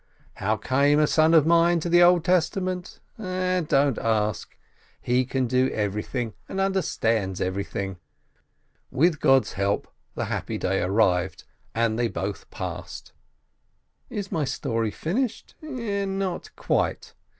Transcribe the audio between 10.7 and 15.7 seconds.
arrived, and they both passed. Is my story finished?